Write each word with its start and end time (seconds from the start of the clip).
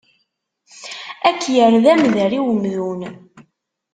Ad 1.27 1.35
k-yerr 1.43 1.75
d 1.83 1.85
amder 1.93 2.31
i 2.39 2.39
umdun. 2.49 3.01